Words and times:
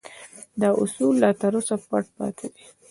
دا 0.61 0.69
اصول 0.83 1.13
لا 1.21 1.31
تر 1.39 1.53
اوسه 1.57 1.75
پټ 1.89 2.05
پاتې 2.17 2.47
دي 2.53 2.65